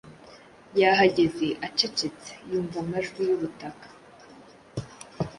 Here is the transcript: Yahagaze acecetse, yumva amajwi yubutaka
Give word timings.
Yahagaze 0.81 1.47
acecetse, 1.67 2.31
yumva 2.49 2.77
amajwi 2.83 3.19
yubutaka 3.29 3.87